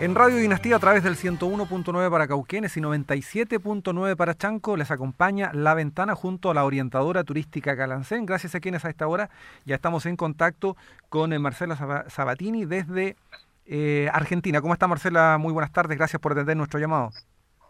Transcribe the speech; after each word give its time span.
En 0.00 0.14
Radio 0.14 0.36
Dinastía 0.36 0.76
a 0.76 0.78
través 0.78 1.02
del 1.02 1.16
101.9 1.16 2.08
para 2.08 2.28
Cauquenes 2.28 2.76
y 2.76 2.80
97.9 2.80 4.14
para 4.14 4.36
Chanco 4.36 4.76
les 4.76 4.92
acompaña 4.92 5.50
La 5.52 5.74
Ventana 5.74 6.14
junto 6.14 6.52
a 6.52 6.54
la 6.54 6.64
orientadora 6.64 7.24
turística 7.24 7.76
Calancén. 7.76 8.24
Gracias 8.24 8.54
a 8.54 8.60
quienes 8.60 8.84
a 8.84 8.90
esta 8.90 9.08
hora 9.08 9.28
ya 9.64 9.74
estamos 9.74 10.06
en 10.06 10.14
contacto 10.14 10.76
con 11.08 11.32
eh, 11.32 11.40
Marcela 11.40 12.06
Sabatini 12.08 12.64
desde 12.64 13.16
eh, 13.66 14.08
Argentina. 14.12 14.60
¿Cómo 14.60 14.72
está 14.72 14.86
Marcela? 14.86 15.36
Muy 15.36 15.52
buenas 15.52 15.72
tardes, 15.72 15.98
gracias 15.98 16.22
por 16.22 16.30
atender 16.30 16.56
nuestro 16.56 16.78
llamado. 16.78 17.10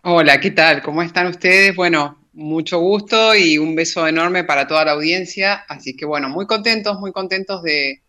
Hola, 0.03 0.39
¿qué 0.39 0.51
tal? 0.51 0.83
¿Cómo 0.83 1.01
están 1.01 1.29
ustedes? 1.29 1.75
Bueno, 1.75 2.19
mucho 2.35 2.79
gusto 2.79 3.35
y 3.35 3.57
un 3.57 3.75
beso 3.75 4.07
enorme 4.07 4.45
para 4.45 4.67
toda 4.67 4.85
la 4.85 4.93
audiencia. 4.93 5.65
Así 5.67 5.97
que 5.97 6.05
bueno, 6.05 6.29
muy 6.29 6.47
contentos, 6.47 7.01
muy 7.01 7.11
contentos 7.11 7.63
de, 7.63 8.03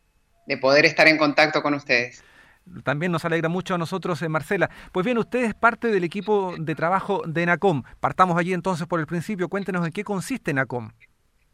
de 0.46 0.58
poder 0.58 0.84
estar 0.84 1.08
en 1.08 1.18
contacto 1.18 1.64
con 1.64 1.74
ustedes 1.74 2.22
también 2.84 3.12
nos 3.12 3.26
alegra 3.26 3.50
mucho 3.50 3.76
a 3.76 3.78
nosotros, 3.78 4.22
eh, 4.22 4.30
Marcela. 4.30 4.70
Pues 4.92 5.06
bien, 5.06 5.18
usted 5.18 5.44
es 5.44 5.54
parte 5.54 5.90
del 5.90 6.04
equipo 6.04 6.56
de 6.58 6.76
trabajo 6.76 7.24
de 7.26 7.44
ENACOM. 7.44 7.84
Partamos 8.00 8.38
allí 8.38 8.54
entonces 8.54 8.88
por 8.88 9.00
el 9.00 9.08
principio. 9.08 9.50
Cuéntenos 9.50 9.86
en 9.86 9.92
qué 9.92 10.04
consiste 10.04 10.52
ENACOM. 10.52 10.92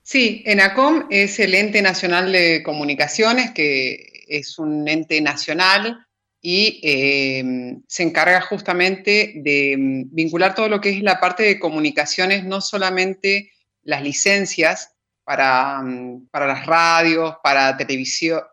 Sí, 0.04 0.44
ENACOM 0.46 1.08
es 1.09 1.40
el 1.40 1.56
ente 1.56 1.82
nacional 1.82 2.32
de 2.32 2.62
comunicaciones, 2.64 3.52
que 3.52 4.23
es 4.28 4.59
un 4.59 4.88
ente 4.88 5.20
nacional 5.22 6.06
y 6.42 6.80
em, 6.84 7.82
se 7.88 8.04
encarga 8.04 8.40
justamente 8.42 9.34
de 9.38 9.73
em, 9.73 10.08
vincular 10.12 10.54
todo 10.54 10.70
lo 10.70 10.80
que 10.80 10.92
es 10.92 11.02
la 11.02 11.20
parte 11.20 11.42
de 11.42 11.59
comunicaciones, 11.59 12.44
no 12.44 12.62
solamente 12.62 13.52
las 13.82 14.04
licencias 14.04 14.92
para, 15.23 15.80
em, 15.82 16.28
para 16.28 16.45
las 16.45 16.68
radios, 16.68 17.36
para 17.42 17.76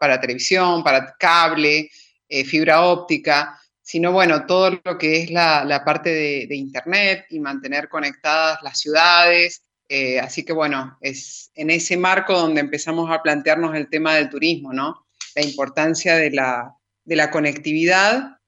para 0.00 0.20
televisión, 0.20 0.82
para 0.82 1.14
cable, 1.18 1.90
eh, 2.34 2.46
fibra 2.46 2.86
óptica, 2.86 3.60
sino 3.82 4.10
bueno, 4.10 4.46
todo 4.46 4.80
lo 4.82 4.96
que 4.96 5.22
es 5.22 5.30
la, 5.30 5.82
parte 5.84 6.08
de, 6.08 6.56
Internet 6.56 7.26
y 7.28 7.40
mantener 7.40 7.90
conectadas 7.90 8.58
las 8.62 8.78
ciudades. 8.78 9.62
Eh, 9.86 10.18
así 10.18 10.42
que 10.42 10.54
bueno, 10.54 10.96
es 11.02 11.50
en 11.54 11.68
ese 11.68 11.98
marco 11.98 12.32
donde 12.32 12.62
empezamos 12.62 13.10
a 13.10 13.20
plantearnos 13.20 13.76
el 13.76 13.90
tema 13.90 14.14
del 14.14 14.30
turismo, 14.30 14.72
¿no? 14.72 15.04
La 15.34 15.42
importancia 15.42 16.16
de 16.16 16.30
la, 16.30 17.30
conectividad 17.30 18.38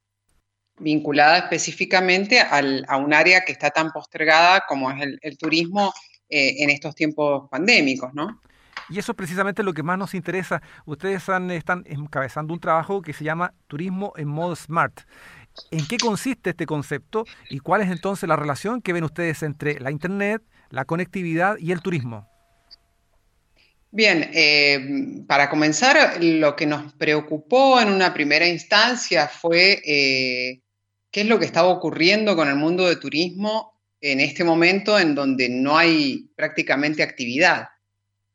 vinculada 0.78 1.36
específicamente 1.36 2.41
a 2.41 2.96
un 2.96 3.12
área 3.12 3.44
que 3.44 3.52
está 3.52 3.69
tan 3.69 3.92
postergada 3.92 4.64
como 4.66 4.91
es 4.91 5.19
el, 5.20 5.36
turismo 5.36 5.92
eh, 6.30 6.54
en 6.62 6.70
estos 6.70 6.94
tiempos 6.94 7.50
pandémicos, 7.50 8.14
¿no? 8.14 8.41
Y 8.88 8.98
eso 8.98 9.12
es 9.12 9.16
precisamente 9.16 9.62
lo 9.62 9.72
que 9.72 9.82
más 9.82 9.98
nos 9.98 10.14
interesa. 10.14 10.62
Ustedes 10.84 11.16
están, 11.16 11.50
encabezando 11.86 12.52
un 12.52 12.60
trabajo 12.60 13.02
que 13.02 13.12
se 13.12 13.24
llama 13.24 13.54
Turismo 13.66 14.12
en 14.16 14.28
modo 14.28 14.54
smart. 14.56 15.00
¿En 15.70 15.86
qué 15.86 15.96
consiste 15.98 16.50
este 16.50 16.66
concepto 16.66 17.24
y 17.48 17.60
cuál 17.60 17.82
es 17.82 17.91
entonces 17.91 18.28
la 18.28 18.36
relación 18.36 18.82
que 18.82 18.92
ven 18.92 19.04
ustedes 19.04 19.42
entre 19.42 19.78
la 19.80 19.91
Internet, 19.91 20.42
la 20.70 20.84
conectividad 20.84 21.56
y 21.58 21.72
el 21.72 21.80
turismo? 21.80 22.28
Bien, 23.92 24.28
eh, 24.34 25.22
para 25.28 25.48
comenzar, 25.48 26.20
lo 26.20 26.56
que 26.56 26.66
nos 26.66 26.92
preocupó 26.94 27.80
en 27.80 27.92
una 27.92 28.12
primera 28.12 28.48
instancia 28.48 29.28
fue 29.28 29.80
eh, 29.86 30.62
qué 31.12 31.20
es 31.20 31.28
lo 31.28 31.38
que 31.38 31.46
estaba 31.46 31.69
ocurriendo 31.69 32.34
con 32.34 32.48
el 32.48 32.56
mundo 32.56 32.88
de 32.88 32.96
turismo 32.96 33.80
en 34.00 34.19
este 34.19 34.42
momento 34.42 34.98
en 34.98 35.14
donde 35.14 35.48
no 35.48 35.78
hay 35.78 36.28
prácticamente 36.34 37.04
actividad. 37.04 37.69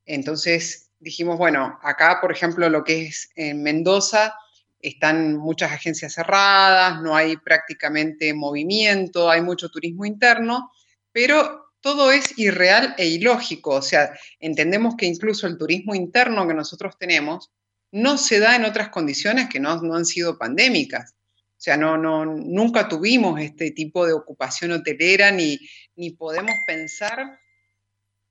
Entonces 0.09 0.89
dijimos, 0.99 1.37
bueno, 1.37 1.79
acá, 1.83 2.17
por 2.19 2.31
ejemplo, 2.31 2.67
lo 2.67 2.83
que 2.83 3.05
es 3.05 3.29
en 3.35 3.61
Mendoza, 3.61 4.33
están 4.81 5.35
muchas 5.35 5.71
agencias 5.71 6.13
cerradas, 6.13 6.99
no 7.01 7.15
hay 7.15 7.37
prácticamente 7.37 8.33
movimiento, 8.33 9.29
hay 9.29 9.41
mucho 9.41 9.69
turismo 9.69 10.05
interno, 10.05 10.71
pero 11.11 11.73
todo 11.79 12.11
es 12.11 12.37
irreal 12.39 12.95
e 12.97 13.05
ilógico. 13.05 13.75
O 13.75 13.81
sea, 13.83 14.11
entendemos 14.39 14.95
que 14.97 15.05
incluso 15.05 15.45
el 15.45 15.57
turismo 15.57 15.93
interno 15.93 16.47
que 16.47 16.55
nosotros 16.55 16.97
tenemos 16.97 17.51
no 17.91 18.17
se 18.17 18.39
da 18.39 18.55
en 18.55 18.65
otras 18.65 18.89
condiciones 18.89 19.47
que 19.47 19.59
no, 19.59 19.71
han 19.71 20.05
sido 20.05 20.39
pandémicas. 20.39 21.13
O 21.13 21.61
sea, 21.61 21.77
no, 21.77 21.97
no, 21.97 22.25
nunca 22.25 22.87
tuvimos 22.89 23.39
este 23.41 23.71
tipo 23.71 24.07
de 24.07 24.13
ocupación 24.13 24.71
hotelera 24.71 25.29
ni, 25.29 25.59
ni 25.95 26.11
podemos 26.11 26.55
pensar 26.65 27.39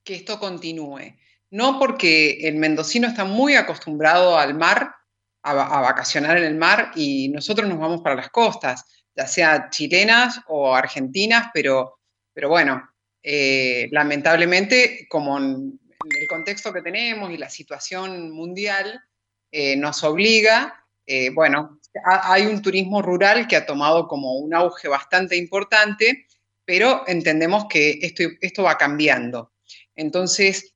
que 0.03 0.17
esto 0.17 0.41
continúe. 0.41 1.15
No 1.51 1.79
porque 1.79 2.41
el 2.49 2.57
mendocino 2.57 3.09
está 3.09 3.25
muy 3.25 3.55
acostumbrado 3.55 4.39
al 4.39 4.55
mar, 4.55 4.95
a, 5.43 5.81
vacacionar 5.81 6.37
en 6.37 6.45
el 6.45 6.57
mar, 6.57 6.91
y 6.95 7.29
nosotros 7.29 7.69
nos 7.69 7.79
vamos 7.79 8.03
para 8.03 8.17
las 8.17 8.29
costas, 8.29 8.85
ya 9.17 9.27
sea 9.27 9.71
chilenas 9.71 10.41
o 10.49 10.75
argentinas, 10.75 11.49
pero, 11.55 11.99
pero 12.35 12.49
bueno, 12.51 12.89
eh, 13.23 13.89
lamentablemente, 13.91 15.07
como 15.09 15.39
el 15.39 16.29
contexto 16.29 16.73
que 16.73 16.83
tenemos 16.83 17.31
y 17.31 17.39
la 17.39 17.49
situación 17.49 18.31
mundial 18.31 19.01
eh, 19.51 19.77
nos 19.77 20.05
obliga, 20.05 20.85
eh, 21.07 21.31
bueno, 21.31 21.81
hay 22.05 22.47
un 22.47 22.61
turismo 22.61 23.01
rural 23.01 23.49
que 23.49 23.57
ha 23.57 23.65
tomado 23.65 24.07
como 24.07 24.39
un 24.39 24.55
auge 24.55 24.89
bastante 24.89 25.37
importante, 25.37 26.27
pero 26.65 27.05
entendemos 27.07 27.67
que 27.69 27.99
esto, 28.03 28.25
esto 28.43 28.63
va 28.65 28.77
cambiando. 28.77 29.53
Entonces, 29.97 30.75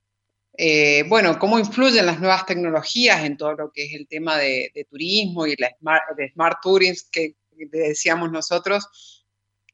eh, 0.55 1.05
bueno, 1.09 1.39
cómo 1.39 1.59
influyen 1.59 2.07
las 2.07 2.21
nuevas 2.21 2.45
tecnologías 2.45 3.25
en 3.25 3.37
todo 3.37 3.55
lo 3.55 3.73
que 3.73 3.85
es 3.85 3.95
el 3.95 4.07
tema 4.07 4.37
de, 4.37 4.87
turismo 4.91 5.47
y 5.47 5.57
la 5.57 5.71
smart, 5.79 6.03
de 6.17 6.31
smart 6.33 6.59
tourism 6.63 7.09
que 7.11 7.37
decíamos 7.71 8.31
nosotros. 8.31 9.25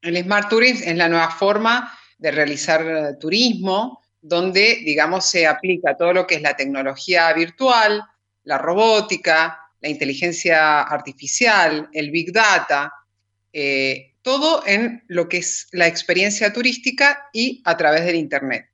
El 0.01 0.23
smart 0.23 0.49
tourism 0.49 0.89
es 0.89 0.97
la 0.97 1.09
nueva 1.09 1.31
forma 1.31 1.93
de 2.19 2.31
realizar 2.31 2.87
eh, 2.87 3.15
turismo, 3.19 4.03
donde, 4.21 4.77
digamos, 4.85 5.25
se 5.25 5.47
aplica 5.47 5.97
todo 5.97 6.13
lo 6.13 6.27
que 6.27 6.37
es 6.37 6.43
la 6.43 6.57
tecnología 6.57 7.33
virtual, 7.33 8.03
la 8.45 8.59
robótica, 8.59 9.61
la 9.81 9.89
inteligencia 9.89 10.83
artificial, 10.83 11.89
el 11.93 12.11
big 12.11 12.33
data, 12.33 12.93
eh, 13.53 14.15
todo 14.23 14.67
en 14.67 15.05
lo 15.09 15.29
que 15.29 15.39
es 15.39 15.69
la 15.73 15.87
experiencia 15.87 16.53
turística 16.53 17.29
y 17.33 17.63
a 17.65 17.77
través 17.77 18.05
del 18.05 18.17
Internet. 18.17 18.68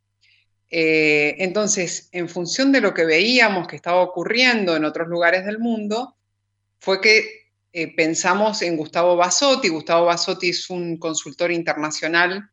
Eh, 0.77 1.37
entonces, 1.39 2.09
en 2.11 2.29
función 2.29 2.73
de 2.73 2.81
lo 2.81 2.93
que 2.93 3.05
veíamos 3.05 3.69
que 3.69 3.77
estaba 3.77 4.01
ocurriendo 4.01 4.75
en 4.75 4.85
otros 4.85 5.07
lugares 5.07 5.47
del 5.47 5.61
mundo, 5.61 6.17
fue 6.81 7.01
que 7.01 7.53
eh, 7.73 7.95
pensamos 7.95 8.61
en 8.61 8.77
Gustavo 8.77 9.15
Basotti. 9.15 9.69
Gustavo 9.69 10.07
Basotti 10.07 10.49
es 10.49 10.69
un 10.71 10.99
consultor 10.99 11.53
internacional 11.53 12.51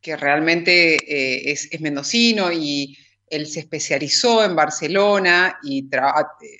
que 0.00 0.16
realmente 0.16 0.94
eh, 0.94 1.50
es, 1.50 1.80
mendocino 1.80 2.52
y 2.52 2.96
él 3.26 3.48
se 3.48 3.60
especializó 3.60 4.44
en 4.44 4.54
Barcelona 4.54 5.58
y 5.64 5.90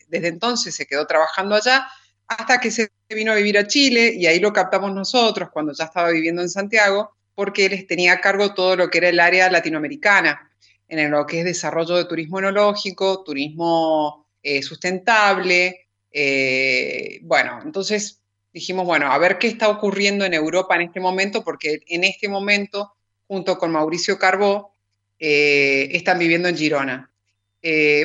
desde 0.09 0.27
entonces 0.27 0.75
se 0.75 0.87
quedó 0.87 1.07
trabajando 1.07 1.55
allá 1.55 1.87
hasta 2.27 2.59
que 2.59 2.73
se 2.73 2.91
vino 3.09 3.31
a 3.31 3.37
vivir 3.37 3.59
a 3.59 3.69
Chile 3.69 4.13
y 4.13 4.27
ahí 4.27 4.41
lo 4.41 4.53
captamos 4.53 4.93
nosotros 4.93 5.51
cuando 5.53 5.73
ya 5.73 5.85
estaba 5.85 6.11
viviendo 6.11 6.43
en 6.43 6.51
Santiago 6.51 7.13
porque 7.37 7.67
él 7.67 7.87
tenía 7.87 8.15
a 8.15 8.21
cargo 8.21 8.55
todo 8.55 8.75
lo 8.75 8.91
que 8.91 8.99
era 8.99 9.11
el 9.11 9.21
área 9.21 9.49
latinoamericana 9.53 10.47
en 10.89 11.11
lo 11.11 11.27
que 11.27 11.41
es 11.41 11.45
desarrollo 11.45 11.97
de 11.97 12.07
turismo 12.07 12.39
enológico, 12.39 13.23
turismo 13.23 14.27
eh, 14.43 14.63
sustentable. 14.63 15.89
Eh, 16.11 17.21
bueno, 17.23 17.61
entonces 17.63 18.23
dijimos, 18.53 18.87
bueno, 18.87 19.13
a 19.13 19.19
ver 19.19 19.39
qué 19.39 19.49
está 19.49 19.69
ocurriendo 19.69 20.25
en 20.25 20.35
Europa 20.35 20.75
en 20.75 20.83
este 20.83 21.01
momento, 21.01 21.45
porque 21.45 21.81
en 21.87 22.05
este 22.05 22.29
momento, 22.29 22.95
junto 23.27 23.59
con 23.59 23.71
Mauricio 23.71 24.19
Carbó, 24.19 24.75
eh, 25.19 25.89
están 25.93 26.19
viviendo 26.19 26.49
en 26.49 26.57
Girona. 26.57 27.11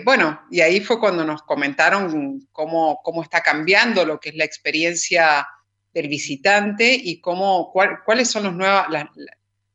bueno, 0.03 0.41
y 0.51 0.61
ahí 0.61 0.81
fue 0.81 0.99
cuando 0.99 1.23
nos 1.23 1.43
comentaron 1.43 2.47
cómo, 2.51 2.99
cómo, 3.03 3.23
está 3.23 3.41
cambiando 3.41 4.05
lo 4.05 4.19
que 4.19 4.29
es 4.29 4.35
la 4.35 4.43
experiencia 4.43 5.47
del 5.93 6.07
visitante 6.07 6.93
y 6.93 7.21
cómo, 7.21 7.71
cuáles 7.71 8.29
son 8.29 8.43
los 8.43 8.53
nuevas, 8.55 8.87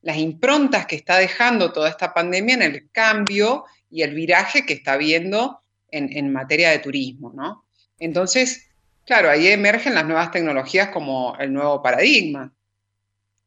las 0.02 0.16
improntas 0.16 0.86
que 0.86 0.96
está 0.96 1.18
dejando 1.18 1.72
toda 1.72 1.88
esta 1.88 2.14
pandemia 2.14 2.54
en 2.54 2.62
el 2.62 2.90
cambio 2.90 3.64
y 3.90 4.02
el 4.02 4.14
viraje 4.14 4.64
que 4.64 4.74
está 4.74 4.92
habiendo 4.92 5.60
en, 5.90 6.32
materia 6.32 6.70
de 6.70 6.78
turismo, 6.78 7.32
¿no? 7.34 7.64
Entonces, 7.98 8.68
claro, 9.04 9.30
ahí 9.30 9.48
emergen 9.48 9.94
las 9.94 10.04
nuevas 10.04 10.30
tecnologías 10.30 10.88
como 10.88 11.34
el 11.38 11.52
nuevo 11.52 11.82
paradigma. 11.82 12.52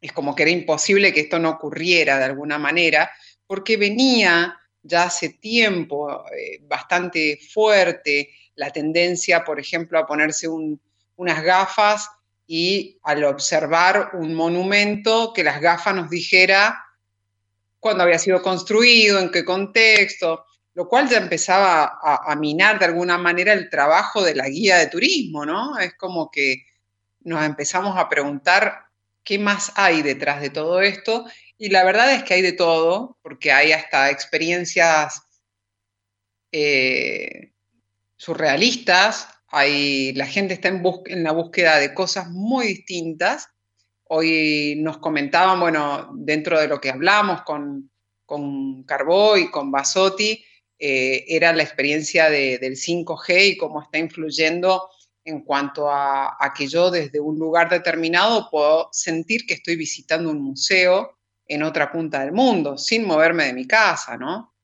Es 0.02 0.12
como 0.12 0.36
que 0.36 0.44
era 0.44 0.52
imposible 0.52 1.14
que 1.14 1.22
esto 1.22 1.38
no 1.38 1.52
ocurriera 1.52 2.18
de 2.18 2.26
alguna 2.26 2.58
manera, 2.58 3.12
porque 3.46 3.78
venía 3.78 4.58
ya 4.82 5.04
hace 5.04 5.30
tiempo 5.30 6.26
eh, 6.32 6.60
bastante 6.64 7.40
fuerte 7.54 8.32
la 8.56 8.72
tendencia, 8.72 9.44
por 9.44 9.60
ejemplo, 9.60 10.00
a 10.00 10.08
ponerse 10.08 10.48
unas 10.48 11.44
gafas 11.44 12.10
y 12.54 13.00
al 13.04 13.24
observar 13.24 14.10
un 14.12 14.34
monumento 14.34 15.32
que 15.32 15.42
las 15.42 15.62
gafas 15.62 15.96
nos 15.96 16.10
dijera 16.10 16.84
cuándo 17.80 18.04
había 18.04 18.20
sido 18.20 18.42
construido, 18.42 19.20
en 19.20 19.32
qué 19.32 19.46
contexto, 19.46 20.44
lo 20.74 20.90
cual 20.90 21.08
ya 21.08 21.20
empezaba 21.20 22.00
a, 22.04 22.36
minar 22.36 22.78
de 22.78 22.84
alguna 22.84 23.18
manera 23.18 23.54
el 23.54 23.70
trabajo 23.70 24.22
de 24.22 24.36
la 24.36 24.50
guía 24.50 24.80
de 24.80 24.88
turismo, 24.88 25.46
¿no? 25.46 25.80
Es 25.80 25.94
como 25.94 26.30
que 26.30 26.66
nos 27.22 27.42
empezamos 27.42 27.98
a 27.98 28.10
preguntar 28.10 28.82
qué 29.24 29.40
más 29.40 29.72
hay 29.76 30.02
detrás 30.02 30.42
de 30.42 30.50
todo 30.50 30.82
esto. 30.82 31.24
Y 31.58 31.70
la 31.70 31.86
verdad 31.86 32.12
es 32.12 32.24
que 32.24 32.34
hay 32.34 32.42
de 32.42 32.52
todo, 32.52 33.18
porque 33.22 33.54
hay 33.54 33.72
hasta 33.72 34.10
experiencias 34.10 35.22
eh, 36.52 37.54
surrealistas, 38.18 39.30
hay, 39.52 40.14
la 40.14 40.26
gente 40.26 40.54
está 40.54 40.70
en, 40.70 41.24
la 41.24 41.32
búsqueda 41.34 41.78
de 41.78 41.94
cosas 41.94 42.30
muy 42.30 42.68
distintas. 42.68 43.50
Hoy 44.06 44.76
nos 44.78 44.98
comentaban, 45.00 45.60
bueno, 45.60 46.12
dentro 46.16 46.60
de 46.60 46.68
lo 46.68 46.80
que 46.80 46.90
hablamos 46.90 47.42
con, 47.44 47.92
con 48.26 48.84
Carbó 48.84 49.38
y 49.38 49.52
con 49.52 49.70
Basotti, 49.70 50.44
eh, 50.80 51.26
era 51.28 51.54
la 51.54 51.64
experiencia 51.64 52.30
del 52.30 52.76
5G 52.76 53.52
y 53.52 53.58
cómo 53.58 53.82
está 53.82 53.98
influyendo 53.98 54.90
en 55.24 55.42
cuanto 55.42 55.92
a, 55.92 56.54
que 56.58 56.68
yo 56.68 56.90
desde 56.90 57.20
un 57.20 57.38
lugar 57.38 57.70
determinado 57.70 58.50
puedo 58.50 58.90
sentir 58.92 59.46
que 59.46 59.54
estoy 59.56 59.76
visitando 59.76 60.32
un 60.32 60.42
museo 60.42 61.18
en 61.46 61.64
otra 61.64 61.92
punta 61.92 62.22
del 62.22 62.32
mundo, 62.32 62.78
sin 62.78 63.06
moverme 63.06 63.46
de 63.46 63.54
mi 63.54 63.68
casa, 63.68 64.18
¿no? 64.18 64.56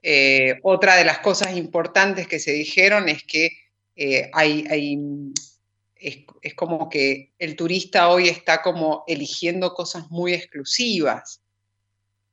Eh, 0.00 0.58
otra 0.62 0.96
de 0.96 1.04
las 1.04 1.18
cosas 1.18 1.56
importantes 1.56 2.26
que 2.26 2.38
se 2.38 2.52
dijeron 2.52 3.08
es 3.08 3.24
que 3.24 3.50
eh, 3.96 4.30
hay, 4.32 5.32
es, 5.96 6.54
como 6.54 6.88
que 6.88 7.32
el 7.38 7.56
turista 7.56 8.08
hoy 8.08 8.28
está 8.28 8.62
como 8.62 9.04
eligiendo 9.06 9.74
cosas 9.74 10.10
muy 10.10 10.34
exclusivas. 10.34 11.40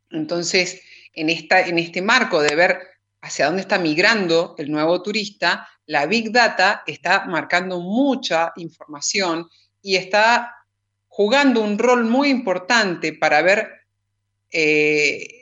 Entonces, 0.09 0.81
en, 1.13 1.29
esta, 1.29 1.61
en 1.67 1.77
este 1.77 2.01
marco 2.01 2.41
de 2.41 2.55
ver 2.55 2.79
hacia 3.21 3.45
dónde 3.45 3.61
está 3.61 3.77
migrando 3.77 4.55
el 4.57 4.71
nuevo 4.71 5.01
turista, 5.01 5.67
la 5.85 6.05
Big 6.05 6.31
Data 6.31 6.83
está 6.87 7.25
marcando 7.25 7.79
mucha 7.79 8.53
información 8.55 9.47
y 9.81 9.95
está 9.95 10.55
jugando 11.07 11.61
un 11.61 11.77
rol 11.77 12.05
muy 12.05 12.29
importante 12.29 13.13
para 13.13 13.41
ver 13.41 13.69
eh, 14.51 15.38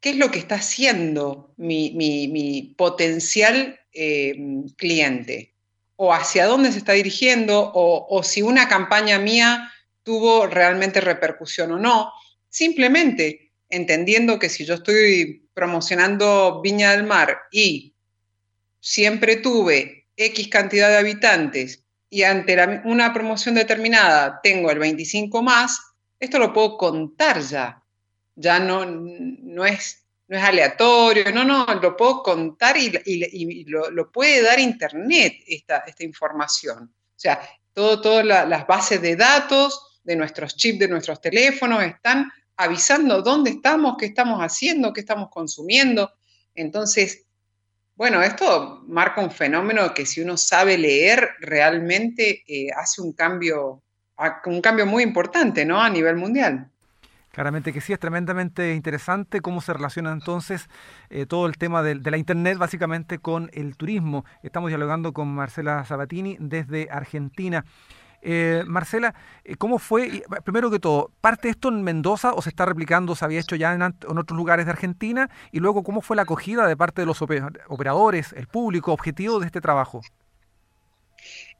qué 0.00 0.10
es 0.10 0.16
lo 0.16 0.30
que 0.30 0.38
está 0.38 0.56
haciendo 0.56 1.52
mi, 1.56 2.74
potencial 2.76 3.80
eh, 3.92 4.36
cliente 4.76 5.54
o 5.96 6.12
hacia 6.12 6.46
dónde 6.46 6.72
se 6.72 6.78
está 6.78 6.92
dirigiendo 6.92 7.72
o, 7.74 8.06
o 8.08 8.22
si 8.22 8.42
una 8.42 8.68
campaña 8.68 9.18
mía 9.18 9.72
tuvo 10.04 10.46
realmente 10.46 11.00
repercusión 11.00 11.72
o 11.72 11.78
no. 11.78 12.12
Simplemente 12.48 13.52
entendiendo 13.68 14.38
que 14.38 14.48
si 14.48 14.64
yo 14.64 14.74
estoy 14.74 15.48
promocionando 15.52 16.60
Viña 16.62 16.92
del 16.92 17.04
Mar 17.04 17.36
y 17.50 17.94
siempre 18.80 19.36
tuve 19.36 20.06
X 20.16 20.48
cantidad 20.48 20.88
de 20.88 20.98
habitantes 20.98 21.84
y 22.10 22.22
ante 22.22 22.56
una 22.84 23.12
promoción 23.12 23.54
determinada 23.54 24.40
tengo 24.42 24.70
el 24.70 24.78
25 24.78 25.42
más, 25.42 25.78
esto 26.18 26.38
lo 26.38 26.52
puedo 26.52 26.78
contar 26.78 27.40
ya. 27.40 27.82
Ya 28.40 28.60
no, 28.60 28.86
no, 28.86 29.66
es, 29.66 30.06
no 30.28 30.36
es 30.36 30.44
aleatorio, 30.44 31.32
no, 31.32 31.44
no, 31.44 31.66
lo 31.82 31.96
puedo 31.96 32.22
contar 32.22 32.76
y, 32.76 33.64
lo, 33.66 34.12
puede 34.12 34.42
dar 34.42 34.60
Internet 34.60 35.34
esta, 35.46 35.78
esta 35.78 36.04
información. 36.04 36.84
O 36.84 37.20
sea, 37.20 37.40
todo, 37.72 38.00
todas 38.00 38.24
las 38.24 38.66
bases 38.66 39.02
de 39.02 39.16
datos 39.16 40.00
de 40.04 40.14
nuestros 40.14 40.56
chips, 40.56 40.78
de 40.78 40.88
nuestros 40.88 41.20
teléfonos 41.20 41.82
están 41.82 42.30
avisando 42.56 43.22
dónde 43.22 43.50
estamos, 43.50 43.96
qué 43.98 44.06
estamos 44.06 44.40
haciendo, 44.40 44.92
qué 44.92 45.00
estamos 45.00 45.30
consumiendo. 45.30 46.12
Entonces, 46.54 47.24
bueno, 47.98 48.22
esto 48.22 48.84
marca 48.86 49.20
un 49.20 49.30
fenómeno 49.30 49.92
que 49.92 50.06
si 50.06 50.20
uno 50.20 50.36
sabe 50.36 50.78
leer, 50.78 51.30
realmente 51.40 52.44
eh, 52.46 52.70
hace 52.70 53.02
un 53.02 53.12
cambio, 53.12 53.82
un 54.46 54.60
cambio 54.60 54.86
muy 54.86 55.02
importante, 55.02 55.64
¿no? 55.64 55.80
A 55.80 55.90
nivel 55.90 56.14
mundial. 56.14 56.70
Claramente 57.38 57.72
que 57.72 57.80
sí, 57.80 57.92
es 57.92 58.00
tremendamente 58.00 58.74
interesante 58.74 59.40
cómo 59.40 59.60
se 59.60 59.72
relaciona 59.72 60.10
entonces 60.10 60.68
eh, 61.08 61.24
todo 61.24 61.46
el 61.46 61.56
tema 61.56 61.84
de, 61.84 61.94
la 61.94 62.16
Internet 62.16 62.58
básicamente 62.58 63.20
con 63.20 63.48
el 63.54 63.76
turismo. 63.76 64.24
Estamos 64.42 64.70
dialogando 64.70 65.12
con 65.12 65.28
Marcela 65.28 65.84
Sabatini 65.84 66.36
desde 66.40 66.88
Argentina. 66.90 67.64
Eh, 68.22 68.64
Marcela, 68.66 69.14
eh, 69.44 69.54
¿cómo 69.54 69.78
fue? 69.78 70.24
Primero 70.42 70.68
que 70.68 70.80
todo, 70.80 71.12
¿parte 71.20 71.48
esto 71.48 71.68
en 71.68 71.84
Mendoza 71.84 72.32
o 72.32 72.42
se 72.42 72.48
está 72.48 72.66
replicando, 72.66 73.14
se 73.14 73.24
había 73.24 73.38
hecho 73.38 73.54
ya 73.54 73.72
en, 73.72 73.82
otros 73.82 74.36
lugares 74.36 74.66
de 74.66 74.72
Argentina? 74.72 75.30
Y 75.52 75.60
luego, 75.60 75.84
¿cómo 75.84 76.00
fue 76.00 76.16
la 76.16 76.22
acogida 76.22 76.66
de 76.66 76.76
parte 76.76 77.02
de 77.02 77.06
los 77.06 77.22
operadores, 77.22 78.32
el 78.32 78.48
público 78.48 78.92
objetivo 78.92 79.38
de 79.38 79.46
este 79.46 79.60
trabajo? 79.60 80.00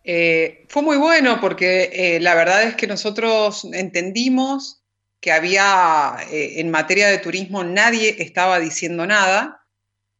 Fue 0.03 0.83
muy 0.83 0.97
bueno 0.97 1.41
porque 1.41 2.19
la 2.21 2.35
verdad 2.35 2.65
es 2.65 2.75
que 2.75 2.89
nosotros 2.89 3.65
entendimos 3.73 4.79
que 5.20 5.32
había, 5.32 6.17
en 6.31 6.70
materia 6.70 7.09
de 7.09 7.19
turismo, 7.19 7.65
nadie 7.65 8.17
estaba 8.23 8.61
diciendo 8.61 9.06
nada. 9.06 9.67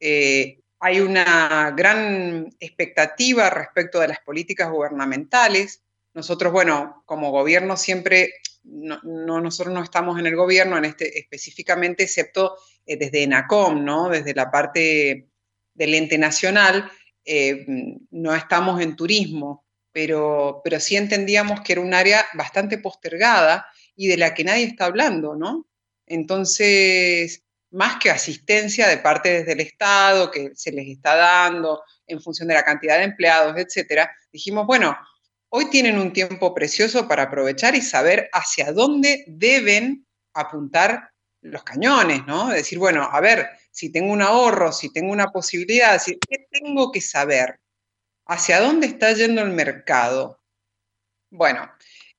hay 0.01 1.01
una 1.01 1.73
gran 1.77 2.49
expectativa 2.61 3.51
respecto 3.51 4.01
de 4.01 4.09
las 4.09 4.21
políticas 4.21 4.71
gubernamentales 4.71 5.83
nosotros, 6.19 6.53
bueno, 6.53 7.05
como 7.07 7.31
gobierno 7.31 7.77
siempre, 7.77 8.35
no, 8.65 8.99
nosotros 9.41 9.73
no 9.73 9.85
estamos 9.85 10.19
en 10.19 10.27
el 10.27 10.35
gobierno 10.35 10.77
en 10.77 10.85
este, 10.85 11.17
específicamente, 11.17 12.03
excepto 12.03 12.57
eh, 12.85 12.97
desde 12.97 13.23
ENACOM, 13.23 13.85
¿no? 13.85 14.09
Desde 14.09 14.35
la 14.35 14.51
parte 14.51 15.29
del 15.75 15.95
ente 15.95 16.19
nacional, 16.19 16.91
eh, 17.25 17.65
no 18.11 18.35
estamos 18.35 18.81
en 18.81 18.97
turismo, 18.97 19.65
pero, 19.93 20.61
pero 20.65 20.81
sí 20.81 20.97
entendíamos 20.97 21.61
que 21.61 21.75
era 21.75 21.83
un 21.83 21.95
área 21.95 22.27
bastante 22.35 22.79
postergada 22.79 23.67
y 23.99 24.07
de 24.09 24.17
la 24.17 24.33
que 24.33 24.45
nadie 24.45 24.65
está 24.65 24.87
hablando, 24.87 25.37
¿no? 25.37 25.67
Entonces, 26.07 27.43
más 27.73 27.99
que 27.99 28.11
asistencia 28.11 28.89
de 28.89 28.97
parte 28.97 29.41
desde 29.41 29.53
el 29.53 29.61
Estado 29.61 30.31
que 30.31 30.53
se 30.55 30.73
les 30.73 30.89
está 30.89 31.17
dando 31.17 31.83
en 32.07 32.23
función 32.23 32.49
de 32.49 32.55
la 32.55 32.65
cantidad 32.65 32.97
de 32.97 33.05
empleados, 33.05 33.55
etcétera, 33.59 34.11
dijimos, 34.33 34.67
bueno, 34.67 34.97
Hoy 35.51 35.71
tienen 35.71 35.99
un 35.99 36.13
tiempo 36.13 36.53
precioso 36.53 37.09
para 37.09 37.25
aprovechar 37.25 37.75
y 37.75 37.81
saber 37.81 38.29
hacia 38.33 38.71
dónde 38.73 39.25
deben 39.27 40.07
apuntar 40.35 41.11
los 41.41 41.63
cañones, 41.63 42.27
¿no? 42.27 42.49
Decir, 42.49 42.79
bueno, 42.79 43.09
a 43.11 43.19
ver, 43.21 43.49
si 43.71 43.91
tengo 43.91 44.13
un 44.13 44.21
ahorro, 44.21 44.73
si 44.73 44.93
tengo 44.93 45.11
una 45.11 45.29
posibilidad, 45.29 46.01
¿qué 46.05 46.47
tengo 46.51 46.93
que 46.93 47.01
saber? 47.01 47.61
¿Hacia 48.27 48.61
dónde 48.61 48.89
está 48.89 49.13
yendo 49.13 49.41
el 49.41 49.53
mercado? 49.53 50.43
Bueno, 51.31 51.71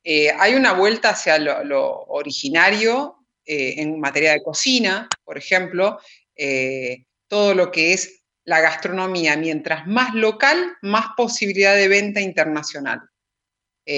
eh, 0.04 0.31
hay 0.31 0.56
una 0.56 0.74
vuelta 0.74 1.10
hacia 1.10 1.38
lo, 1.38 2.04
originario 2.07 3.26
eh, 3.45 3.76
en 3.78 4.00
materia 4.00 4.33
de 4.33 4.44
cocina, 4.44 5.07
por 5.24 5.38
ejemplo, 5.38 6.00
eh, 6.35 7.06
todo 7.28 7.54
lo 7.54 7.71
que 7.71 7.94
es 7.94 8.21
la 8.45 8.62
gastronomía, 8.62 9.38
mientras 9.38 9.85
más 9.85 10.16
local, 10.16 10.78
más 10.81 11.07
posibilidad 11.16 11.76
de 11.76 11.88
venta 11.88 12.21
internacional. 12.21 13.02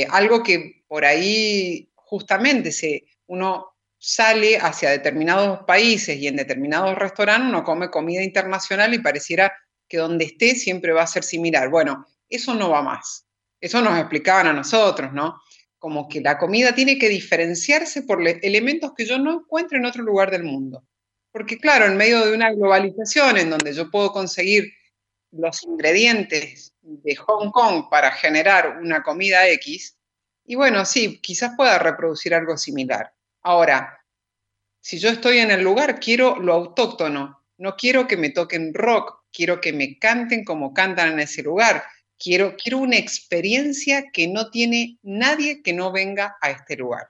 Algo 0.10 0.42
que 0.42 0.84
por 0.88 1.04
ahí 1.04 1.92
justamente 1.96 2.72
se, 2.72 3.04
uno 3.28 3.72
sale 3.98 4.58
hacia 4.58 4.90
determinados 4.90 5.60
países 5.66 6.18
y 6.18 6.28
en 6.28 6.38
determinados 6.38 6.98
restaurantes 6.98 7.50
uno 7.50 7.64
come 7.64 7.90
comida 7.90 8.24
internacional 8.24 8.94
y 8.94 9.00
pareciera 9.00 9.54
que 9.88 9.98
donde 9.98 10.26
esté 10.26 10.56
siempre 10.56 10.94
va 10.94 11.04
a 11.04 11.08
ser 11.08 11.24
similar. 11.24 11.70
Bueno, 11.70 12.08
eso 12.30 12.56
no 12.56 12.70
va 12.70 12.82
más. 12.82 13.26
Eso 13.60 13.82
nos 13.82 14.00
explicaban 14.00 14.48
a 14.48 14.54
nosotros, 14.54 15.14
¿no? 15.14 15.42
Como 15.82 16.08
que 16.08 16.22
la 16.22 16.38
comida 16.38 16.76
tiene 16.76 17.00
que 17.00 17.10
diferenciarse 17.10 18.04
por 18.04 18.22
elementos 18.28 18.94
que 18.96 19.04
yo 19.04 19.18
no 19.18 19.34
encuentro 19.34 19.80
en 19.80 19.86
otro 19.86 20.04
lugar 20.04 20.30
del 20.30 20.44
mundo. 20.44 20.86
Porque 21.32 21.58
claro, 21.58 21.88
en 21.88 21.98
medio 21.98 22.24
de 22.24 22.36
una 22.36 22.52
globalización 22.52 23.40
en 23.40 23.50
donde 23.50 23.74
yo 23.74 23.90
puedo 23.90 24.12
conseguir 24.12 24.72
los 25.32 25.64
ingredientes 25.64 26.76
de 26.84 27.16
Hong 27.16 27.50
Kong 27.50 27.86
para 27.90 28.12
generar 28.12 28.78
una 28.80 29.02
comida 29.02 29.48
X, 29.48 29.98
y 30.46 30.54
bueno, 30.54 30.86
sí, 30.86 31.20
quizás 31.20 31.54
pueda 31.58 31.80
reproducir 31.80 32.36
algo 32.36 32.58
similar. 32.58 33.16
Ahora, 33.42 34.06
si 34.82 35.00
yo 35.00 35.10
estoy 35.10 35.40
en 35.40 35.50
el 35.50 35.64
lugar, 35.64 36.00
quiero 36.00 36.38
lo 36.38 36.54
autóctono, 36.54 37.44
no 37.58 37.76
quiero 37.76 38.08
que 38.08 38.18
me 38.18 38.30
toquen 38.30 38.72
rock, 38.76 39.24
quiero 39.34 39.60
que 39.60 39.74
me 39.74 39.98
canten 39.98 40.46
como 40.46 40.76
cantan 40.76 41.14
en 41.14 41.22
ese 41.22 41.42
lugar, 41.42 41.84
quiero, 42.22 42.56
quiero 42.56 42.78
una 42.78 42.98
experiencia 42.98 44.12
que 44.12 44.28
no 44.28 44.50
tiene 44.52 44.98
nadie 45.02 45.62
que 45.62 45.74
no 45.74 45.92
venga 45.92 46.38
a 46.42 46.52
este 46.52 46.78
lugar. 46.78 47.10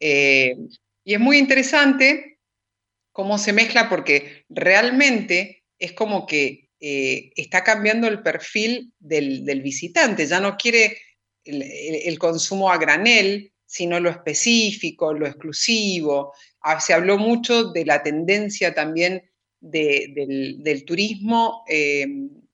Eh, 0.00 0.56
y 1.04 1.14
es 1.14 1.20
muy 1.20 1.38
interesante 1.38 2.38
cómo 3.12 3.38
se 3.38 3.52
mezcla 3.52 3.88
porque 3.88 4.44
realmente 4.48 5.64
es 5.78 5.92
como 5.92 6.26
que 6.26 6.70
eh, 6.80 7.32
está 7.36 7.62
cambiando 7.62 8.08
el 8.08 8.22
perfil 8.22 8.92
del, 8.98 9.60
visitante, 9.62 10.26
ya 10.26 10.40
no 10.40 10.56
quiere 10.56 10.96
el, 11.44 12.18
consumo 12.18 12.70
a 12.70 12.78
granel, 12.78 13.52
sino 13.66 14.00
lo 14.00 14.10
específico, 14.10 15.12
lo 15.12 15.26
exclusivo. 15.26 16.32
Ah, 16.60 16.80
se 16.80 16.92
habló 16.92 17.18
mucho 17.18 17.70
de 17.70 17.84
la 17.84 18.02
tendencia 18.02 18.74
también 18.74 19.30
del, 19.60 20.84
turismo 20.86 21.64
eh, 21.68 22.06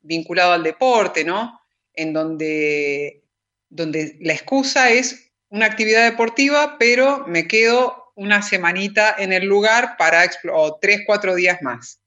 vinculado 0.07 0.53
al 0.53 0.63
deporte, 0.63 1.25
¿no? 1.25 1.61
En 1.93 2.13
donde 2.13 3.27
donde 3.69 4.17
la 4.21 4.33
excusa 4.33 4.91
es 4.91 5.33
una 5.49 5.67
actividad 5.67 6.11
deportiva, 6.11 6.77
pero 6.79 7.27
me 7.27 7.47
quedo 7.47 8.13
una 8.15 8.43
semanita 8.43 9.15
en 9.19 9.33
el 9.33 9.45
lugar 9.45 9.97
para 9.97 10.29
o 10.53 10.79
tres, 10.81 11.03
cuatro 11.07 11.35
días 11.35 11.61
más. 11.63 12.01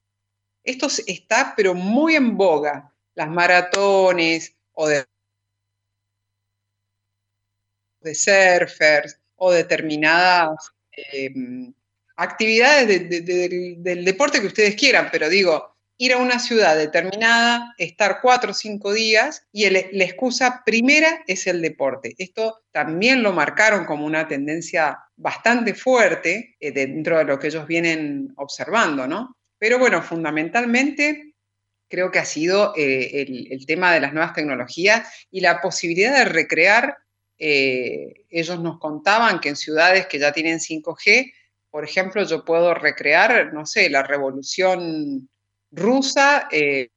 Esto 0.64 0.88
está 1.08 1.54
pero 1.56 1.74
muy 1.74 2.16
en 2.16 2.36
boga, 2.36 2.94
las 3.16 3.30
maratones 3.30 4.56
o 4.74 4.88
de, 4.88 5.06
surfers 8.14 9.20
o 9.36 9.52
determinadas 9.52 10.72
em, 10.92 11.74
actividades 12.16 12.88
del 12.88 14.06
deporte 14.06 14.42
que 14.42 14.48
ustedes 14.48 14.76
quieran, 14.76 15.10
pero 15.12 15.30
digo, 15.30 15.76
ir 16.02 16.14
a 16.14 16.18
una 16.18 16.40
ciudad 16.40 16.78
determinada, 16.78 17.76
estar 17.78 18.20
cuatro 18.22 18.52
o 18.52 18.54
cinco 18.54 18.94
días 18.94 19.46
y 19.52 19.70
la 19.70 20.04
excusa 20.06 20.64
primera 20.66 21.24
es 21.28 21.46
el 21.46 21.62
deporte. 21.62 22.16
Esto 22.18 22.62
también 22.72 23.22
lo 23.22 23.34
marcaron 23.34 23.84
como 23.84 24.06
una 24.06 24.26
tendencia 24.26 24.98
bastante 25.18 25.74
fuerte 25.74 26.56
eh, 26.62 26.72
dentro 26.72 27.18
de 27.18 27.26
lo 27.26 27.38
que 27.38 27.48
ellos 27.48 27.68
vienen 27.68 28.32
observando, 28.38 29.08
¿no? 29.08 29.36
Pero 29.58 29.78
bueno, 29.78 30.02
fundamentalmente 30.02 31.36
creo 31.90 32.12
que 32.12 32.20
ha 32.20 32.26
sido 32.26 32.74
eh, 32.78 33.26
el, 33.50 33.66
tema 33.66 33.94
de 33.94 34.00
las 34.00 34.14
nuevas 34.14 34.34
tecnologías 34.34 35.28
y 35.30 35.42
la 35.42 35.60
posibilidad 35.60 36.16
de 36.16 36.26
recrear. 36.32 36.98
Eh, 37.38 38.26
ellos 38.30 38.62
nos 38.62 38.80
contaban 38.80 39.42
que 39.42 39.50
en 39.50 39.58
ciudades 39.58 40.08
que 40.08 40.20
ya 40.20 40.32
tienen 40.32 40.60
5G, 40.60 41.34
por 41.70 41.84
ejemplo, 41.84 42.24
yo 42.24 42.46
puedo 42.46 42.74
recrear, 42.74 43.54
no 43.54 43.66
sé, 43.66 43.90
la 43.90 44.04
revolución 44.04 45.30
rusa, 45.72 46.48
eh, 46.52 46.90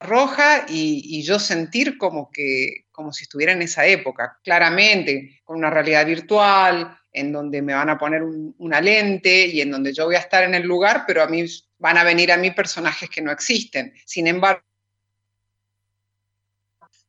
roja 0.00 0.66
y, 0.68 1.22
yo 1.22 1.38
sentir 1.38 1.98
como 1.98 2.30
que 2.30 2.86
como 2.92 3.12
si 3.12 3.24
estuviera 3.24 3.52
en 3.52 3.62
esa 3.62 3.86
época, 3.86 4.38
claramente, 4.42 5.40
con 5.44 5.56
una 5.56 5.70
realidad 5.70 6.04
virtual, 6.04 6.98
en 7.12 7.32
donde 7.32 7.62
me 7.62 7.74
van 7.74 7.90
a 7.90 7.98
poner 7.98 8.22
una 8.22 8.80
lente 8.80 9.46
y 9.46 9.60
en 9.60 9.70
donde 9.70 9.92
yo 9.92 10.06
voy 10.06 10.16
a 10.16 10.20
estar 10.20 10.42
en 10.42 10.54
el 10.54 10.64
lugar, 10.64 11.04
pero 11.06 11.22
a 11.22 11.28
mí 11.28 11.44
van 11.78 11.96
a 11.96 12.04
venir 12.04 12.32
a 12.32 12.36
mí 12.36 12.50
personajes 12.50 13.08
que 13.08 13.22
no 13.22 13.30
existen. 13.30 13.94
Sin 14.04 14.26
embargo, 14.26 14.62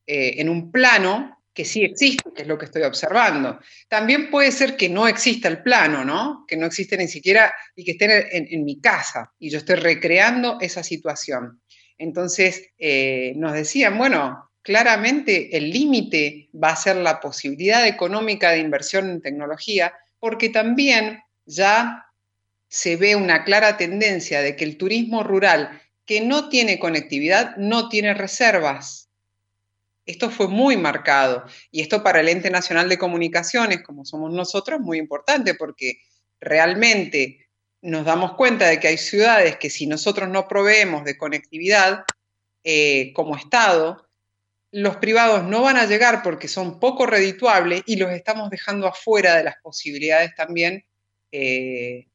eh, 0.06 0.36
en 0.38 0.50
un 0.50 0.72
plano 0.72 1.39
que 1.60 1.66
sí 1.66 1.84
existe, 1.84 2.24
que 2.34 2.44
es 2.44 2.48
lo 2.48 2.58
que 2.58 2.68
estoy 2.68 2.84
observando. 2.84 3.60
También 3.90 4.30
puede 4.30 4.50
ser 4.50 4.78
que 4.78 4.88
no 4.88 5.10
exista 5.10 5.50
el 5.50 5.62
plano, 5.62 6.06
¿no? 6.06 6.46
Que 6.48 6.56
no 6.56 6.66
existe 6.66 6.96
ni 6.96 7.10
siquiera 7.10 7.54
y 7.76 7.84
que 7.84 7.92
esté 7.92 8.56
en, 8.56 8.64
mi 8.64 8.80
casa 8.80 9.34
y 9.38 9.50
yo 9.50 9.58
estoy 9.58 9.76
recreando 9.76 10.58
esa 10.62 10.84
situación. 10.84 11.62
Entonces, 11.98 12.70
eh, 12.78 13.34
nos 13.36 13.52
decían, 13.52 13.98
bueno, 13.98 14.50
claramente 14.62 15.58
el 15.58 15.70
límite 15.70 16.48
va 16.56 16.70
a 16.70 16.78
ser 16.78 16.96
la 16.96 17.20
posibilidad 17.20 17.86
económica 17.86 18.52
de 18.52 18.60
inversión 18.60 19.10
en 19.10 19.22
tecnología, 19.22 19.94
porque 20.18 20.48
también 20.48 21.20
ya 21.46 22.06
se 22.70 22.96
ve 22.96 23.18
una 23.18 23.44
clara 23.44 23.76
tendencia 23.76 24.42
de 24.42 24.56
que 24.56 24.64
el 24.64 24.78
turismo 24.78 25.24
rural 25.24 25.82
que 26.06 26.22
no 26.22 26.48
tiene 26.48 26.80
conectividad 26.80 27.58
no 27.58 27.90
tiene 27.90 28.14
reservas. 28.14 29.09
Esto 30.10 30.32
fue 30.32 30.48
muy 30.48 30.76
marcado 30.76 31.46
y 31.70 31.82
esto 31.82 32.02
para 32.02 32.20
el 32.22 32.30
ente 32.30 32.50
nacional 32.50 32.90
de 32.90 32.98
comunicaciones, 32.98 33.84
como 33.84 34.06
somos 34.06 34.34
nosotros, 34.34 34.80
muy 34.80 34.98
importante 34.98 35.54
porque 35.54 36.02
realmente 36.40 37.48
nos 37.84 38.06
damos 38.06 38.34
cuenta 38.34 38.68
de 38.68 38.80
que 38.80 38.88
hay 38.88 38.98
ciudades 38.98 39.58
que 39.58 39.70
si 39.70 39.86
nosotros 39.86 40.28
no 40.28 40.48
proveemos 40.48 41.04
de 41.04 41.16
conectividad 41.16 42.06
eh, 42.64 43.14
como 43.14 43.36
Estado, 43.36 44.10
los 44.72 44.98
privados 44.98 45.44
no 45.44 45.62
van 45.62 45.78
a 45.78 45.86
llegar 45.86 46.24
porque 46.24 46.48
son 46.48 46.80
poco 46.80 47.06
redituables 47.06 47.84
y 47.86 47.98
los 47.98 48.12
estamos 48.12 48.50
dejando 48.50 48.88
afuera 48.88 49.36
de 49.36 49.44
las 49.44 49.58
posibilidades 49.62 50.34
también 50.34 50.86
eh, 51.32 52.08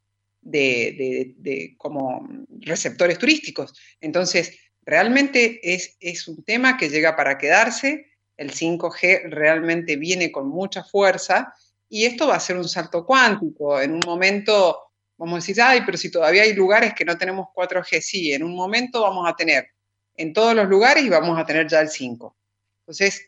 de, 0.43 1.75
como 1.79 2.29
receptores 2.61 3.19
turísticos. 3.19 3.73
Entonces, 4.01 4.59
Realmente 4.85 5.61
es, 5.75 5.97
es 6.01 6.29
un 6.29 6.45
tema 6.45 6.77
que 6.77 6.89
llega 6.89 7.17
para 7.17 7.39
quedarse, 7.39 8.07
el 8.37 8.53
5G 8.53 9.31
realmente 9.31 9.97
viene 9.97 10.33
con 10.33 10.49
mucha 10.49 10.83
fuerza 10.83 11.55
y 11.89 12.05
esto 12.05 12.27
va 12.27 12.37
a 12.37 12.41
ser 12.41 12.57
un 12.57 12.69
salto 12.69 13.07
cuántico. 13.07 13.81
En 13.81 13.93
un 13.93 14.01
momento 14.05 14.85
vamos 15.17 15.35
a 15.35 15.47
decir, 15.47 15.63
ay, 15.63 15.83
pero 15.87 15.97
si 15.97 16.11
todavía 16.11 16.43
hay 16.43 16.55
lugares 16.55 16.95
que 16.95 17.05
no 17.05 17.17
tenemos 17.17 17.49
4G, 17.55 18.01
sí, 18.01 18.33
en 18.33 18.43
un 18.43 18.55
momento 18.55 19.03
vamos 19.03 19.29
a 19.29 19.37
tener 19.37 19.69
en 20.17 20.33
todos 20.33 20.55
los 20.55 20.69
lugares 20.69 21.05
y 21.05 21.09
vamos 21.09 21.39
a 21.39 21.47
tener 21.47 21.69
ya 21.69 21.81
el 21.81 21.89
5. 21.89 22.37
Entonces, 22.81 23.27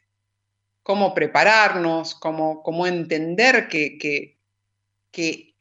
cómo 0.83 1.15
prepararnos, 1.15 2.15
cómo, 2.15 2.63
cómo 2.63 2.87
entender 2.87 3.69
que, 3.69 3.99
que, 3.99 4.39
que, 5.11 5.55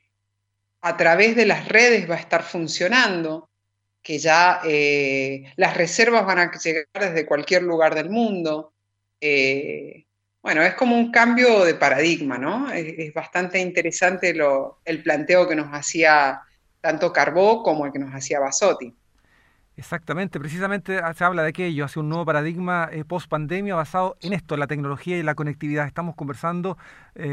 a 0.81 0.97
través 0.97 1.35
de 1.35 1.47
las 1.47 1.67
redes 1.67 2.07
va 2.07 2.13
a 2.13 2.19
estar 2.19 2.43
funcionando, 2.43 3.49
que 4.05 4.19
ya 4.19 4.61
eh, 4.63 5.51
las 5.55 5.75
reservas 5.75 6.27
van 6.27 6.37
a 6.37 6.51
llegar 6.51 6.85
desde 6.93 7.25
cualquier 7.25 7.63
lugar 7.63 7.95
del 7.95 8.11
mundo. 8.11 8.71
Eh, 9.19 10.05
bueno, 10.43 10.61
es 10.61 10.75
como 10.75 10.95
un 10.95 11.11
cambio 11.11 11.65
de 11.65 11.73
paradigma, 11.73 12.37
¿no? 12.37 12.71
Es, 12.71 13.11
bastante 13.15 13.59
interesante 13.59 14.31
el 14.85 15.01
planteo 15.01 15.47
que 15.47 15.55
nos 15.55 15.69
hacía 15.69 16.39
tanto 16.81 17.11
Carbó 17.11 17.63
como 17.63 17.87
el 17.87 17.91
que 17.91 17.97
nos 17.97 18.13
hacía 18.13 18.39
Basotti. 18.39 18.93
Exactamente, 19.75 20.39
precisamente 20.39 21.01
se 21.17 21.23
habla 21.23 21.41
de 21.41 21.49
aquello, 21.49 21.83
hace 21.83 21.99
un 21.99 22.07
nuevo 22.07 22.25
paradigma 22.25 22.87
eh, 22.91 23.03
post 23.03 23.27
pandemia 23.27 23.73
basado 23.73 24.17
en 24.21 24.33
esto, 24.33 24.55
la 24.55 24.67
tecnología 24.67 25.17
y 25.17 25.23
la 25.23 25.33
conectividad. 25.33 25.87
Estamos 25.87 26.15
conversando 26.15 26.77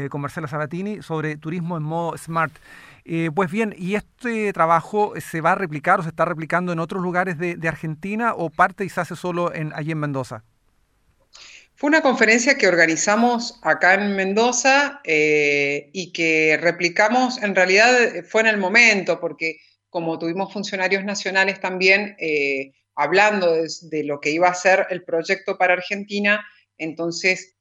con 0.09 0.21
Marcela 0.21 0.47
Sabatini 0.47 1.03
sobre 1.03 1.37
turismo 1.37 1.77
en 1.77 1.83
modo 1.83 2.17
smart. 2.17 2.53
Eh, 3.05 3.29
pues 3.35 3.51
bien, 3.51 3.75
¿y 3.77 3.95
este 3.95 4.53
trabajo 4.53 5.13
se 5.19 5.41
va 5.41 5.51
a 5.51 5.55
replicar 5.55 5.99
o 5.99 6.03
se 6.03 6.09
está 6.09 6.23
replicando 6.23 6.71
en 6.71 6.79
otros 6.79 7.01
lugares 7.01 7.37
de, 7.37 7.67
Argentina 7.67 8.33
o 8.33 8.49
parte 8.49 8.85
y 8.85 8.89
se 8.89 9.01
hace 9.01 9.15
solo 9.15 9.53
en, 9.53 9.73
allí 9.73 9.91
en 9.91 9.99
Mendoza? 9.99 10.43
Fue 11.75 11.89
una 11.89 12.01
conferencia 12.01 12.57
que 12.57 12.67
organizamos 12.67 13.59
acá 13.61 13.95
en 13.95 14.15
Mendoza 14.15 15.01
eh, 15.03 15.89
y 15.91 16.13
que 16.13 16.57
replicamos, 16.61 17.41
en 17.41 17.55
realidad 17.55 18.23
fue 18.29 18.41
en 18.41 18.47
el 18.47 18.57
momento, 18.57 19.19
porque 19.19 19.57
como 19.89 20.17
tuvimos 20.17 20.53
funcionarios 20.53 21.03
nacionales 21.03 21.59
también 21.59 22.15
eh, 22.19 22.71
hablando 22.95 23.53
de, 23.53 24.03
lo 24.03 24.21
que 24.21 24.31
iba 24.31 24.47
a 24.47 24.53
ser 24.53 24.87
el 24.91 25.03
proyecto 25.03 25.57
para 25.57 25.73
Argentina, 25.73 26.45
entonces 26.77 27.55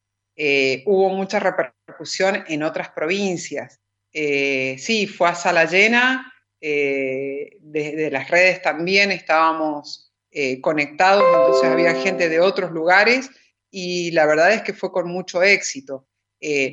hubo 0.86 1.10
mucha 1.10 1.38
repercusión 1.38 2.44
en 2.48 2.62
otras 2.62 2.90
provincias. 2.90 3.81
Eh, 4.12 4.76
sí, 4.78 5.06
fue 5.06 5.28
a 5.28 5.34
sala 5.34 5.64
llena, 5.64 6.32
eh, 6.60 7.56
desde 7.60 8.10
las 8.10 8.28
redes 8.28 8.60
también 8.60 9.10
estábamos 9.10 10.12
eh, 10.30 10.60
conectados, 10.60 11.24
entonces 11.24 11.70
había 11.70 11.94
gente 11.94 12.28
de 12.28 12.40
otros 12.40 12.72
lugares 12.72 13.30
y 13.70 14.10
la 14.10 14.26
verdad 14.26 14.52
es 14.52 14.62
que 14.62 14.74
fue 14.74 14.92
con 14.92 15.08
mucho 15.08 15.42
éxito. 15.42 16.06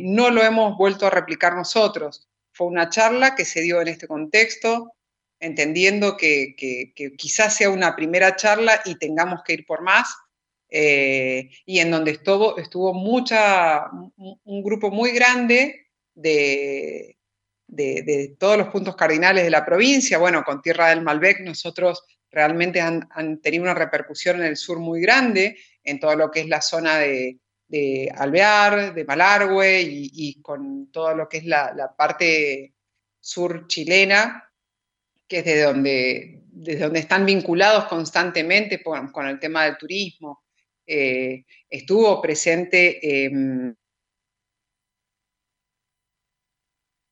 no 0.01 0.31
lo 0.31 0.43
hemos 0.43 0.77
vuelto 0.77 1.08
a 1.08 1.12
replicar 1.12 1.55
nosotros, 1.55 2.27
fue 2.51 2.67
una 2.67 2.89
charla 2.89 3.36
que 3.36 3.46
se 3.46 3.62
dio 3.62 3.81
en 3.81 3.88
este 3.88 4.08
contexto, 4.08 4.93
entendiendo 5.39 6.17
que, 6.17 6.55
quizás 7.17 7.55
sea 7.55 7.69
una 7.69 7.96
primera 7.96 8.36
charla 8.36 8.81
y 8.86 8.96
tengamos 8.96 9.41
que 9.46 9.53
ir 9.53 9.65
por 9.65 9.81
más, 9.81 10.13
y 10.69 11.79
en 11.79 11.91
donde 11.91 12.12
estuvo, 12.12 12.58
estuvo 12.58 12.93
mucha, 12.93 13.89
un 14.17 14.63
grupo 14.63 14.91
muy 14.91 15.12
grande 15.12 15.88
de, 16.15 17.19
de, 17.70 18.36
todos 18.38 18.58
los 18.58 18.68
puntos 18.68 18.96
cardinales 18.96 19.44
de 19.44 19.50
la 19.50 19.66
provincia. 19.66 20.18
Bueno, 20.18 20.44
con 20.44 20.62
Tierra 20.62 20.90
del 20.90 21.02
Malbec 21.02 21.42
nosotros 21.42 22.04
realmente 22.32 22.82
han, 22.82 23.08
tenido 23.42 23.64
una 23.64 23.74
repercusión 23.74 24.38
en 24.40 24.46
el 24.46 24.58
sur 24.58 24.80
muy 24.80 25.02
grande, 25.02 25.58
en 25.84 26.00
todo 26.00 26.16
lo 26.16 26.32
que 26.32 26.42
es 26.42 26.48
la 26.48 26.62
zona 26.62 26.98
de, 26.98 27.40
Alvear, 28.16 28.94
de 28.94 29.06
Malargüe 29.06 29.82
y, 29.82 30.42
con 30.42 30.92
todo 30.92 31.16
lo 31.16 31.30
que 31.30 31.38
es 31.38 31.46
la, 31.46 31.94
parte 31.98 32.74
sur 33.20 33.68
chilena, 33.68 34.44
que 35.28 35.40
es 35.40 35.46
de 35.46 35.62
donde, 35.62 36.42
desde 36.48 36.82
donde 36.82 37.00
están 37.00 37.26
vinculados 37.26 37.86
constantemente 37.86 38.82
con, 38.82 39.28
el 39.28 39.40
tema 39.40 39.66
del 39.66 39.78
turismo. 39.78 40.44
Eh, 40.86 41.46
estuvo 41.70 42.20
presente 42.20 43.26
em, 43.26 43.76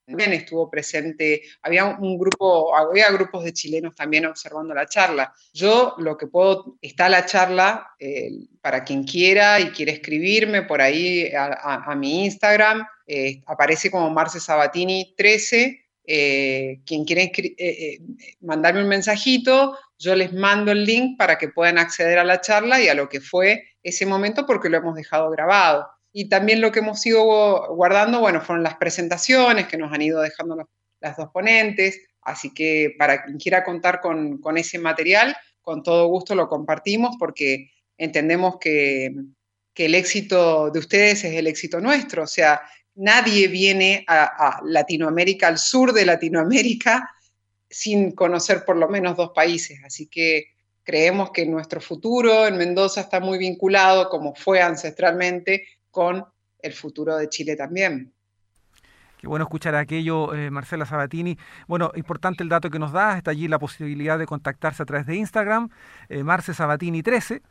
también 0.07 0.31
estuvo 0.31 0.69
presente, 0.69 1.41
había 1.61 1.85
un 1.85 2.17
grupo, 2.17 2.73
había 2.73 3.11
grupos 3.11 3.43
de 3.43 3.51
chilenos 3.51 3.93
también 3.93 4.25
observando 4.25 4.73
la 4.73 4.87
charla. 4.87 5.33
Yo 5.53 5.95
lo 5.97 6.17
que 6.17 6.27
puedo, 6.27 6.77
está 6.81 7.09
la 7.09 7.25
charla 7.25 7.89
eh, 7.99 8.31
para 8.61 8.85
quien 8.85 9.03
quiera 9.03 9.59
y 9.59 9.71
quiere 9.71 9.91
escribirme 9.91 10.61
por 10.63 10.81
ahí 10.81 11.29
a, 11.35 11.93
mi 11.95 12.23
Instagram, 12.23 12.87
eh, 13.05 13.41
aparece 13.47 13.91
como 13.91 14.09
Marce 14.09 14.39
Sabatini 14.39 15.13
13, 15.17 15.85
eh, 16.05 16.79
quien 16.85 17.03
quiere 17.03 17.29
eh, 17.57 17.99
mandarme 18.39 18.83
un 18.83 18.87
mensajito, 18.87 19.77
yo 19.99 20.15
les 20.15 20.31
mando 20.31 20.71
el 20.71 20.85
link 20.85 21.17
para 21.17 21.37
que 21.37 21.49
puedan 21.49 21.77
acceder 21.77 22.17
a 22.17 22.23
la 22.23 22.39
charla 22.39 22.81
y 22.81 22.87
a 22.87 22.93
lo 22.93 23.09
que 23.09 23.19
fue 23.19 23.61
ese 23.83 24.05
momento 24.05 24.45
porque 24.45 24.69
lo 24.69 24.77
hemos 24.77 24.95
dejado 24.95 25.29
grabado. 25.31 25.85
Y 26.11 26.29
también 26.29 26.61
lo 26.61 26.71
que 26.71 26.79
hemos 26.79 27.05
ido 27.05 27.23
guardando, 27.75 28.19
bueno, 28.19 28.41
fueron 28.41 28.63
las 28.63 28.77
presentaciones 28.77 29.67
que 29.67 29.77
nos 29.77 29.91
han 29.93 30.01
ido 30.01 30.21
dejando 30.21 30.67
las 30.99 31.17
dos 31.17 31.29
ponentes, 31.31 32.01
así 32.21 32.53
que 32.53 32.95
para 32.97 33.23
quien 33.23 33.37
quiera 33.37 33.63
contar 33.63 34.01
con, 34.01 34.39
con 34.39 34.57
ese 34.57 34.79
material, 34.79 35.35
con 35.61 35.83
todo 35.83 36.07
gusto 36.07 36.33
lo 36.33 36.47
compartimos 36.47 37.15
porque 37.19 37.71
entendemos 37.97 38.57
que, 38.59 39.13
que 39.73 39.85
el 39.85 39.95
éxito 39.95 40.71
de 40.71 40.79
ustedes 40.79 41.23
es 41.23 41.33
el 41.33 41.45
éxito 41.45 41.79
nuestro, 41.79 42.23
o 42.23 42.27
sea, 42.27 42.61
nadie 42.97 43.47
viene 43.47 44.03
a, 44.07 44.59
Latinoamérica, 44.63 45.47
al 45.47 45.57
sur 45.57 45.93
de 45.93 46.05
Latinoamérica, 46.05 47.09
sin 47.69 48.11
conocer 48.11 48.65
por 48.65 48.75
lo 48.75 48.89
menos 48.89 49.15
dos 49.15 49.31
países. 49.35 49.79
Así 49.85 50.07
que 50.07 50.47
creemos 50.83 51.31
que 51.31 51.45
nuestro 51.45 51.79
futuro 51.79 52.47
en 52.47 52.57
Mendoza 52.57 53.01
está 53.01 53.19
muy 53.19 53.37
vinculado, 53.37 54.09
como 54.09 54.33
fue 54.35 54.61
ancestralmente, 54.61 55.67
con 55.97 56.23
el 56.59 56.73
futuro 56.73 57.17
de 57.17 57.27
Chile 57.27 57.55
también. 57.55 58.13
Qué 59.17 59.25
bueno 59.25 59.45
escuchar 59.45 59.73
aquello, 59.73 60.31
eh, 60.35 60.51
Marcela 60.51 60.85
Sabatini. 60.85 61.39
Bueno, 61.67 61.91
importante 61.95 62.43
el 62.43 62.49
dato 62.49 62.69
que 62.69 62.77
nos 62.77 62.91
da, 62.91 63.17
está 63.17 63.31
allí 63.31 63.47
la 63.47 63.57
posibilidad 63.57 64.19
de 64.19 64.27
contactarse 64.27 64.83
a 64.83 64.85
través 64.85 65.07
de 65.07 65.15
Instagram, 65.15 65.69
eh, 66.09 66.21
Marce 66.23 66.53
Sabatini 66.53 67.01
13 67.01 67.41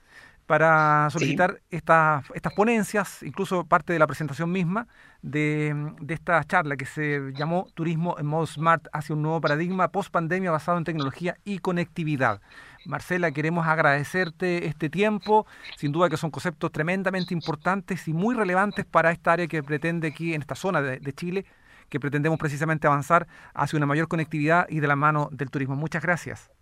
para 0.47 1.09
solicitar 1.11 1.61
estas, 1.71 2.25
estas 2.35 2.53
ponencias, 2.55 3.23
incluso 3.23 3.65
parte 3.65 3.93
de 3.93 3.99
la 3.99 4.07
presentación 4.07 4.51
misma 4.51 4.87
de, 5.23 5.75
esta 6.09 6.43
charla 6.45 6.77
que 6.77 6.87
se 6.87 7.33
llamó 7.35 7.67
Turismo 7.75 8.17
en 8.19 8.27
modo 8.27 8.47
smart 8.47 8.87
hacia 8.93 9.15
un 9.15 9.23
nuevo 9.23 9.41
paradigma 9.41 9.89
post 9.89 10.11
pandemia 10.11 10.53
basado 10.53 10.79
en 10.79 10.85
tecnología 10.85 11.37
y 11.45 11.59
conectividad. 11.59 12.41
Marcela, 12.85 13.33
queremos 13.33 13.67
agradecerte 13.67 14.67
este 14.67 14.89
tiempo, 14.89 15.47
sin 15.77 15.91
duda 15.91 16.09
que 16.09 16.17
son 16.17 16.31
conceptos 16.31 16.71
tremendamente 16.71 17.35
importantes 17.35 18.07
y 18.07 18.13
muy 18.13 18.37
relevantes 18.37 18.85
para 18.85 19.11
esta 19.11 19.33
área 19.33 19.49
que 19.49 19.63
pretende 19.65 20.09
aquí 20.09 20.35
en 20.35 20.43
esta 20.43 20.55
zona 20.55 20.81
de, 20.81 21.01
de 21.01 21.13
Chile, 21.13 21.45
que 21.89 21.99
pretendemos 21.99 22.39
precisamente 22.39 22.87
avanzar 22.87 23.27
hacia 23.55 23.77
una 23.77 23.87
mayor 23.87 24.07
conectividad 24.07 24.67
y 24.69 24.79
de 24.79 24.87
la 24.87 24.95
mano 24.95 25.29
del 25.33 25.51
turismo. 25.51 25.75
Muchas 25.75 26.03
gracias. 26.03 26.56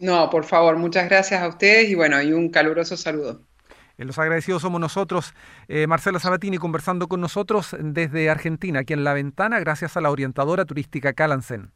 No, 0.00 0.30
por 0.30 0.44
favor, 0.44 0.76
muchas 0.78 1.08
gracias 1.08 1.42
a 1.42 1.48
ustedes 1.48 1.90
y 1.90 1.94
bueno, 1.94 2.20
y 2.22 2.32
un 2.32 2.48
caluroso 2.48 2.96
saludo. 2.96 3.42
Eh, 3.98 4.04
los 4.06 4.18
agradecidos 4.18 4.62
somos 4.62 4.80
nosotros, 4.80 5.34
eh, 5.68 5.86
Marcela 5.86 6.18
Sabatini, 6.18 6.56
conversando 6.56 7.06
con 7.06 7.20
nosotros 7.20 7.76
desde 7.78 8.30
Argentina, 8.30 8.80
aquí 8.80 8.94
en 8.94 9.04
La 9.04 9.12
Ventana, 9.12 9.60
gracias 9.60 9.98
a 9.98 10.00
la 10.00 10.10
orientadora 10.10 10.64
turística 10.64 11.12
Calansen. 11.12 11.70